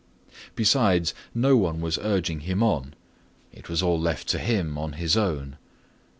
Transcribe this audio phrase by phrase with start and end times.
[0.55, 2.95] Besides, no one was urging him on.
[3.53, 5.57] It was all left to him on his own.